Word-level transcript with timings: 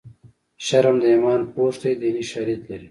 شرم 0.65 0.95
د 1.01 1.03
ایمان 1.11 1.41
پوښ 1.53 1.73
دی 1.81 1.93
دیني 2.01 2.23
شالید 2.31 2.61
لري 2.69 2.79